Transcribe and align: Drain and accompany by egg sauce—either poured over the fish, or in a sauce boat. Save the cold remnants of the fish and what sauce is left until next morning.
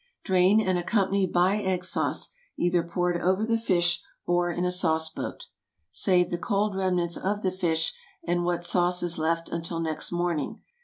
Drain 0.23 0.59
and 0.59 0.79
accompany 0.79 1.27
by 1.27 1.57
egg 1.57 1.85
sauce—either 1.85 2.81
poured 2.87 3.21
over 3.21 3.45
the 3.45 3.55
fish, 3.55 4.01
or 4.25 4.51
in 4.51 4.65
a 4.65 4.71
sauce 4.71 5.09
boat. 5.09 5.45
Save 5.91 6.31
the 6.31 6.39
cold 6.39 6.75
remnants 6.75 7.17
of 7.17 7.43
the 7.43 7.51
fish 7.51 7.93
and 8.25 8.43
what 8.43 8.63
sauce 8.65 9.03
is 9.03 9.19
left 9.19 9.47
until 9.49 9.79
next 9.79 10.11
morning. 10.11 10.61